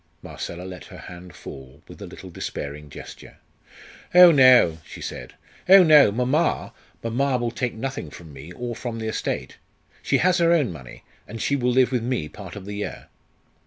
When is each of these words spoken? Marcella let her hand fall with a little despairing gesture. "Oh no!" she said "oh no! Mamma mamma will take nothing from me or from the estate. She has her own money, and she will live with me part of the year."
Marcella 0.23 0.63
let 0.63 0.85
her 0.85 0.97
hand 0.97 1.35
fall 1.35 1.83
with 1.87 2.01
a 2.01 2.07
little 2.07 2.31
despairing 2.31 2.89
gesture. 2.89 3.37
"Oh 4.15 4.31
no!" 4.31 4.79
she 4.83 4.99
said 4.99 5.35
"oh 5.69 5.83
no! 5.83 6.11
Mamma 6.11 6.73
mamma 7.03 7.37
will 7.37 7.51
take 7.51 7.75
nothing 7.75 8.09
from 8.09 8.33
me 8.33 8.51
or 8.53 8.75
from 8.75 8.97
the 8.97 9.07
estate. 9.07 9.57
She 10.01 10.17
has 10.17 10.39
her 10.39 10.51
own 10.53 10.71
money, 10.71 11.03
and 11.27 11.39
she 11.39 11.55
will 11.55 11.69
live 11.71 11.91
with 11.91 12.01
me 12.01 12.27
part 12.27 12.55
of 12.55 12.65
the 12.65 12.73
year." 12.77 13.09